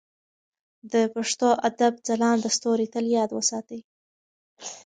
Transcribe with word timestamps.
د 0.91 0.93
پښتو 1.13 1.49
ادب 1.69 1.93
ځلانده 2.07 2.49
ستوري 2.57 2.87
تل 2.93 3.05
یاد 3.17 3.29
وساتئ. 3.33 3.81